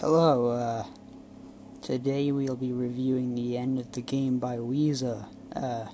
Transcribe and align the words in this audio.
Hello, 0.00 0.52
uh, 0.52 0.86
today 1.82 2.32
we'll 2.32 2.56
be 2.56 2.72
reviewing 2.72 3.34
The 3.34 3.58
End 3.58 3.78
of 3.78 3.92
the 3.92 4.00
Game 4.00 4.38
by 4.38 4.56
Weezer. 4.56 5.26
Uh, 5.54 5.88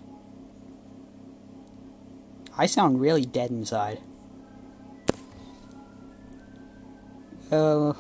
I 2.57 2.67
sound 2.67 3.01
really 3.01 3.27
dead 3.27 3.51
inside. 3.51 3.99
Oh, 7.51 7.97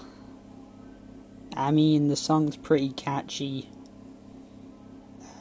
I 1.57 1.73
mean, 1.73 2.07
the 2.07 2.14
song's 2.14 2.57
pretty 2.57 2.91
catchy. 2.91 3.68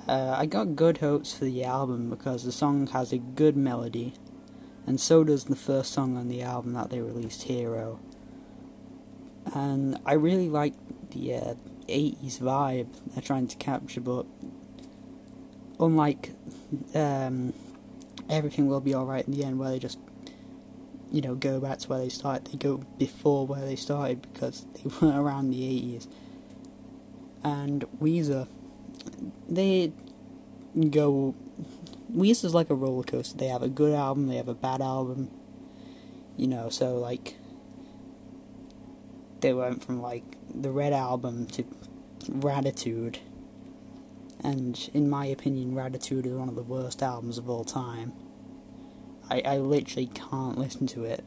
Uh, 0.07 0.33
I 0.35 0.47
got 0.47 0.75
good 0.75 0.97
hopes 0.97 1.31
for 1.31 1.45
the 1.45 1.63
album 1.63 2.09
because 2.09 2.43
the 2.43 2.51
song 2.51 2.87
has 2.87 3.13
a 3.13 3.19
good 3.19 3.55
melody, 3.55 4.15
and 4.87 4.99
so 4.99 5.23
does 5.23 5.43
the 5.43 5.55
first 5.55 5.93
song 5.93 6.17
on 6.17 6.27
the 6.27 6.41
album 6.41 6.73
that 6.73 6.89
they 6.89 7.01
released, 7.01 7.43
Hero 7.43 7.99
and 9.55 9.97
I 10.05 10.13
really 10.13 10.49
like 10.49 10.73
the 11.11 11.33
uh, 11.33 11.53
80s 11.87 12.39
vibe 12.39 12.87
they're 13.13 13.23
trying 13.23 13.47
to 13.47 13.55
capture, 13.55 14.01
but 14.01 14.25
unlike 15.79 16.31
um, 16.93 17.53
Everything 18.29 18.67
Will 18.67 18.81
Be 18.81 18.93
Alright 18.93 19.25
in 19.25 19.33
the 19.33 19.45
end, 19.45 19.57
where 19.57 19.71
they 19.71 19.79
just, 19.79 19.97
you 21.09 21.21
know, 21.21 21.35
go 21.35 21.61
back 21.61 21.79
to 21.79 21.89
where 21.89 21.99
they 21.99 22.09
started, 22.09 22.47
they 22.47 22.57
go 22.57 22.83
before 22.97 23.47
where 23.47 23.61
they 23.61 23.77
started 23.77 24.21
because 24.33 24.65
they 24.73 24.81
weren't 25.01 25.17
around 25.17 25.51
the 25.51 25.61
80s. 25.61 26.07
And 27.41 27.85
Weezer, 28.01 28.47
they 29.47 29.93
go. 30.89 31.33
Weezer's 32.13 32.53
like 32.53 32.69
a 32.69 32.75
roller 32.75 33.03
coaster. 33.03 33.37
They 33.37 33.47
have 33.47 33.61
a 33.63 33.69
good 33.69 33.93
album, 33.93 34.27
they 34.27 34.35
have 34.35 34.47
a 34.47 34.53
bad 34.53 34.81
album, 34.81 35.29
you 36.35 36.47
know, 36.47 36.69
so 36.69 36.97
like 36.97 37.35
they 39.45 39.53
went 39.53 39.83
from 39.83 40.01
like 40.01 40.23
the 40.51 40.71
Red 40.71 40.91
Album 40.91 41.45
to 41.45 41.63
Raditude, 42.31 43.19
And 44.43 44.89
in 44.91 45.07
my 45.07 45.27
opinion, 45.27 45.75
Raditude 45.75 46.25
is 46.25 46.33
one 46.33 46.49
of 46.49 46.55
the 46.55 46.63
worst 46.63 47.03
albums 47.03 47.37
of 47.37 47.47
all 47.47 47.63
time. 47.63 48.13
I, 49.29 49.41
I 49.45 49.57
literally 49.57 50.07
can't 50.07 50.57
listen 50.57 50.87
to 50.87 51.03
it. 51.03 51.23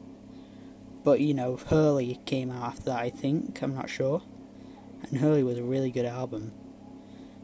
But 1.05 1.21
you 1.21 1.33
know, 1.33 1.55
Hurley 1.55 2.19
came 2.25 2.51
out 2.51 2.63
after 2.63 2.83
that, 2.87 2.99
I 2.99 3.09
think, 3.09 3.61
I'm 3.61 3.73
not 3.73 3.89
sure. 3.89 4.21
And 5.03 5.19
Hurley 5.19 5.43
was 5.43 5.57
a 5.57 5.63
really 5.63 5.89
good 5.89 6.05
album. 6.05 6.51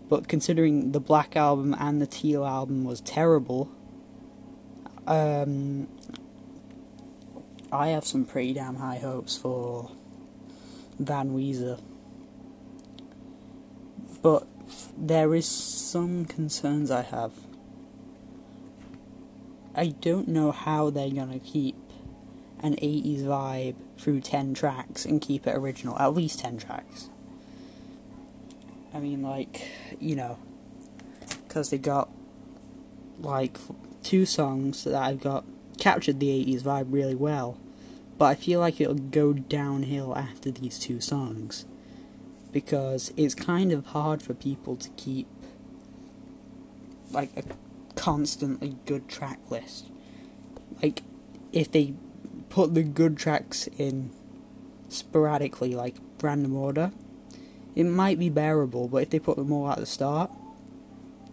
But 0.09 0.27
considering 0.27 0.91
the 0.91 0.99
Black 0.99 1.37
Album 1.37 1.73
and 1.79 2.01
the 2.01 2.05
Teal 2.05 2.45
album 2.45 2.83
was 2.83 2.99
terrible, 2.99 3.71
um, 5.07 5.87
I 7.71 7.87
have 7.87 8.03
some 8.03 8.25
pretty 8.25 8.53
damn 8.53 8.75
high 8.75 8.97
hopes 8.97 9.37
for 9.37 9.91
Van 10.99 11.31
Weezer. 11.31 11.79
But 14.21 14.47
there 14.97 15.35
is 15.35 15.45
some 15.45 16.25
concerns 16.25 16.89
I 16.89 17.03
have. 17.03 17.33
I 19.75 19.87
don't 19.87 20.27
know 20.27 20.51
how 20.51 20.89
they're 20.89 21.09
gonna 21.09 21.39
keep 21.39 21.75
an 22.59 22.75
80s 22.81 23.23
vibe 23.23 23.75
through 23.97 24.21
10 24.21 24.53
tracks 24.53 25.05
and 25.05 25.21
keep 25.21 25.45
it 25.45 25.55
original, 25.55 25.97
at 25.99 26.13
least 26.13 26.39
10 26.39 26.57
tracks. 26.57 27.09
I 28.93 28.99
mean, 28.99 29.21
like, 29.21 29.67
you 29.99 30.15
know, 30.15 30.39
because 31.47 31.69
they 31.69 31.77
got 31.77 32.09
like 33.19 33.57
two 34.01 34.25
songs 34.25 34.83
that 34.85 34.95
I've 34.95 35.19
got 35.19 35.43
captured 35.77 36.19
the 36.19 36.29
80s 36.29 36.63
vibe 36.63 36.87
really 36.89 37.15
well 37.15 37.57
but 38.17 38.25
I 38.25 38.35
feel 38.35 38.59
like 38.59 38.79
it'll 38.79 38.95
go 38.95 39.33
downhill 39.33 40.15
after 40.15 40.51
these 40.51 40.79
two 40.79 41.01
songs. 41.01 41.65
Because 42.51 43.11
it's 43.17 43.35
kind 43.35 43.73
of 43.73 43.87
hard 43.87 44.21
for 44.21 44.33
people 44.33 44.77
to 44.77 44.89
keep 44.91 45.27
like 47.11 47.35
a 47.35 47.43
constantly 47.95 48.77
good 48.85 49.09
track 49.09 49.39
list. 49.49 49.89
Like 50.81 51.03
if 51.51 51.71
they 51.71 51.93
put 52.49 52.73
the 52.73 52.83
good 52.83 53.17
tracks 53.17 53.67
in 53.77 54.11
sporadically, 54.87 55.75
like 55.75 55.95
random 56.21 56.55
order, 56.55 56.91
it 57.75 57.83
might 57.83 58.17
be 58.17 58.29
bearable, 58.29 58.87
but 58.87 59.03
if 59.03 59.09
they 59.09 59.19
put 59.19 59.35
them 59.35 59.51
all 59.51 59.69
at 59.69 59.77
the 59.77 59.85
start, 59.85 60.31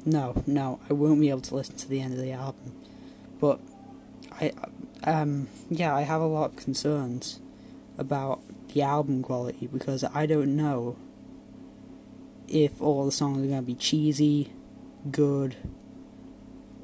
no, 0.04 0.42
no, 0.47 0.81
I 0.91 0.94
won't 0.94 1.21
be 1.21 1.31
able 1.31 1.42
to 1.42 1.54
listen 1.54 1.76
to 1.76 1.88
the 1.88 2.00
end 2.00 2.15
of 2.15 2.19
the 2.19 2.32
album. 2.32 2.75
But 3.41 3.60
I 4.32 4.53
um, 5.04 5.48
yeah, 5.68 5.94
I 5.94 6.02
have 6.02 6.20
a 6.20 6.26
lot 6.26 6.50
of 6.50 6.56
concerns 6.56 7.40
about 7.98 8.40
the 8.72 8.82
album 8.82 9.22
quality 9.22 9.66
because 9.66 10.04
I 10.04 10.26
don't 10.26 10.56
know 10.56 10.96
if 12.48 12.80
all 12.80 13.04
the 13.04 13.12
songs 13.12 13.44
are 13.44 13.48
going 13.48 13.60
to 13.60 13.66
be 13.66 13.74
cheesy, 13.74 14.52
good, 15.10 15.56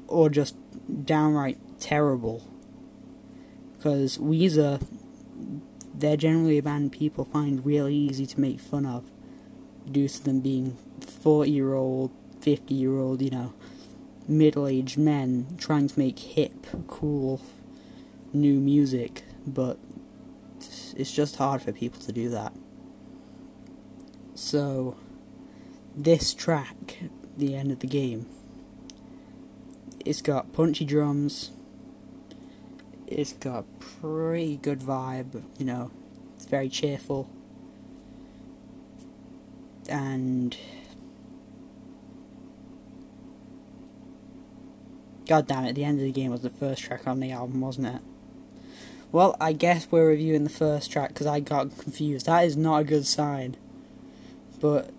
or 0.07 0.29
just 0.29 0.55
downright 1.05 1.57
terrible. 1.79 2.45
Because 3.77 4.17
Weezer, 4.17 4.85
they're 5.93 6.17
generally 6.17 6.57
a 6.57 6.63
band 6.63 6.91
people 6.91 7.23
find 7.23 7.65
really 7.65 7.95
easy 7.95 8.25
to 8.25 8.39
make 8.39 8.59
fun 8.59 8.85
of 8.85 9.09
due 9.89 10.07
to 10.07 10.23
them 10.23 10.41
being 10.41 10.77
40 11.01 11.49
year 11.49 11.73
old, 11.73 12.11
50 12.41 12.73
year 12.73 12.97
old, 12.99 13.21
you 13.21 13.29
know, 13.29 13.53
middle 14.27 14.67
aged 14.67 14.97
men 14.97 15.55
trying 15.57 15.87
to 15.87 15.97
make 15.97 16.19
hip, 16.19 16.67
cool 16.87 17.41
new 18.33 18.59
music, 18.59 19.23
but 19.45 19.77
it's 20.95 21.11
just 21.11 21.37
hard 21.37 21.61
for 21.61 21.71
people 21.71 21.99
to 22.01 22.11
do 22.11 22.29
that. 22.29 22.53
So, 24.35 24.95
this 25.95 26.33
track, 26.33 26.99
the 27.37 27.55
end 27.55 27.71
of 27.71 27.79
the 27.79 27.87
game, 27.87 28.25
it's 30.05 30.21
got 30.21 30.53
punchy 30.53 30.85
drums. 30.85 31.51
It's 33.05 33.33
got 33.33 33.65
pretty 33.79 34.57
good 34.57 34.79
vibe, 34.79 35.43
you 35.57 35.65
know. 35.65 35.91
It's 36.35 36.45
very 36.45 36.69
cheerful. 36.69 37.29
And 39.89 40.55
God 45.27 45.47
damn 45.47 45.65
it, 45.65 45.73
the 45.73 45.83
end 45.83 45.99
of 45.99 46.05
the 46.05 46.11
game 46.11 46.31
was 46.31 46.41
the 46.41 46.49
first 46.49 46.83
track 46.83 47.07
on 47.07 47.19
the 47.19 47.31
album, 47.31 47.61
wasn't 47.61 47.87
it? 47.87 48.01
Well, 49.11 49.35
I 49.41 49.53
guess 49.53 49.87
we're 49.89 50.07
reviewing 50.07 50.43
the 50.43 50.49
first 50.49 50.91
track 50.91 51.09
because 51.09 51.25
I 51.25 51.39
got 51.39 51.77
confused. 51.77 52.27
That 52.27 52.45
is 52.45 52.55
not 52.55 52.81
a 52.81 52.83
good 52.83 53.07
sign. 53.07 53.57
But, 54.59 54.91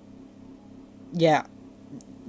yeah, 1.12 1.44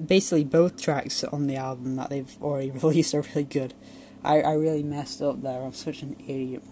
basically 0.05 0.43
both 0.43 0.81
tracks 0.81 1.23
on 1.23 1.47
the 1.47 1.55
album 1.55 1.95
that 1.95 2.09
they've 2.09 2.35
already 2.41 2.71
released 2.83 3.13
are 3.15 3.21
really 3.21 3.43
good. 3.43 3.73
I, 4.23 4.41
I 4.41 4.53
really 4.53 4.83
messed 4.83 5.21
up 5.21 5.41
there. 5.41 5.61
I'm 5.63 5.73
such 5.73 6.03
an 6.03 6.15
idiot. 6.19 6.63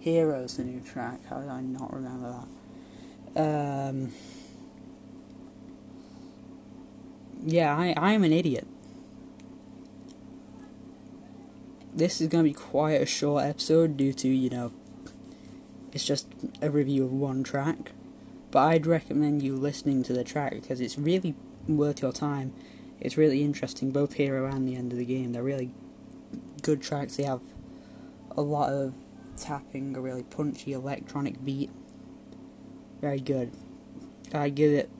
Heroes, 0.00 0.56
the 0.56 0.64
new 0.64 0.80
track. 0.80 1.24
How 1.28 1.40
did 1.40 1.48
I 1.48 1.60
not 1.60 1.92
remember 1.92 2.44
that? 3.34 3.88
Um, 3.88 4.12
yeah, 7.44 7.76
I, 7.76 7.94
I'm 7.96 8.24
an 8.24 8.32
idiot. 8.32 8.66
This 11.96 12.20
is 12.20 12.28
to 12.28 12.42
be 12.42 12.52
quite 12.52 13.00
a 13.00 13.06
short 13.06 13.44
episode 13.44 13.96
due 13.96 14.12
to, 14.12 14.28
you 14.28 14.50
know, 14.50 14.72
it's 15.92 16.04
just 16.04 16.28
a 16.60 16.70
review 16.70 17.06
of 17.06 17.12
one 17.12 17.42
track. 17.42 17.92
But 18.50 18.60
I'd 18.60 18.86
recommend 18.86 19.42
you 19.42 19.56
listening 19.56 20.02
to 20.04 20.12
the 20.12 20.22
track 20.22 20.52
because 20.52 20.80
it's 20.80 20.98
really 20.98 21.34
worth 21.66 22.02
your 22.02 22.12
time. 22.12 22.52
It's 23.00 23.16
really 23.16 23.42
interesting, 23.42 23.90
both 23.90 24.14
Hero 24.14 24.46
and 24.46 24.68
the 24.68 24.76
end 24.76 24.92
of 24.92 24.98
the 24.98 25.06
game. 25.06 25.32
They're 25.32 25.42
really 25.42 25.70
good 26.62 26.82
tracks. 26.82 27.16
They 27.16 27.24
have 27.24 27.40
a 28.36 28.42
lot 28.42 28.70
of 28.72 28.94
tapping, 29.36 29.96
a 29.96 30.00
really 30.00 30.22
punchy 30.22 30.72
electronic 30.72 31.44
beat. 31.44 31.70
Very 33.00 33.20
good. 33.20 33.52
I 34.34 34.50
give 34.50 34.72
it 34.72 34.90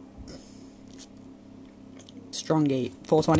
strong 2.30 2.70
8, 2.70 2.92
420. 3.04 3.32